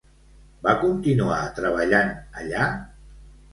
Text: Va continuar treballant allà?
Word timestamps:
Va 0.67 0.73
continuar 0.83 1.37
treballant 1.61 2.11
allà? 2.43 2.67